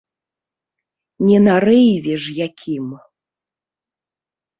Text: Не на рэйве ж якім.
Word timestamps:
Не 1.27 1.37
на 1.47 1.55
рэйве 1.65 2.15
ж 2.23 2.33
якім. 2.47 2.87